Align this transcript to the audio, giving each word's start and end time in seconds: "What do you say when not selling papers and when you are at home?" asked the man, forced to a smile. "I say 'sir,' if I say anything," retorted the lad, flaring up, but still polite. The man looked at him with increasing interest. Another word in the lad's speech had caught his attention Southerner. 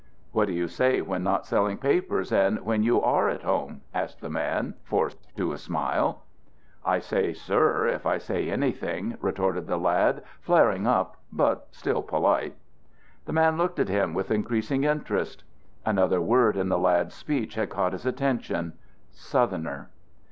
"What 0.31 0.47
do 0.47 0.51
you 0.53 0.67
say 0.67 0.99
when 1.03 1.21
not 1.21 1.45
selling 1.45 1.77
papers 1.77 2.31
and 2.33 2.61
when 2.65 2.81
you 2.81 2.99
are 3.03 3.29
at 3.29 3.43
home?" 3.43 3.81
asked 3.93 4.19
the 4.19 4.31
man, 4.31 4.73
forced 4.83 5.19
to 5.37 5.51
a 5.53 5.59
smile. 5.59 6.23
"I 6.83 6.97
say 6.97 7.33
'sir,' 7.33 7.85
if 7.87 8.03
I 8.07 8.17
say 8.17 8.49
anything," 8.49 9.15
retorted 9.21 9.67
the 9.67 9.77
lad, 9.77 10.23
flaring 10.39 10.87
up, 10.87 11.17
but 11.31 11.67
still 11.69 12.01
polite. 12.01 12.55
The 13.25 13.33
man 13.33 13.59
looked 13.59 13.77
at 13.77 13.89
him 13.89 14.15
with 14.15 14.31
increasing 14.31 14.85
interest. 14.85 15.43
Another 15.85 16.19
word 16.19 16.57
in 16.57 16.69
the 16.69 16.79
lad's 16.79 17.13
speech 17.13 17.53
had 17.53 17.69
caught 17.69 17.93
his 17.93 18.07
attention 18.07 18.73
Southerner. 19.11 19.91